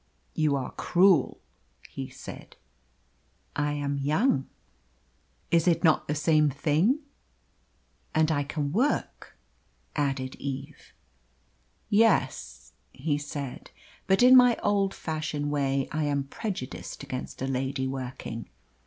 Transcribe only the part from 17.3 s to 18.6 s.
a lady working.